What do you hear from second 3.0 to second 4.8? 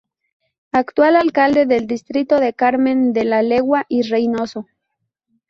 de la Legua y Reynoso.